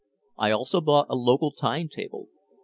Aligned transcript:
I 0.39 0.49
also 0.49 0.81
bought 0.81 1.05
a 1.11 1.15
local 1.15 1.51
time 1.51 1.87
table. 1.87 2.27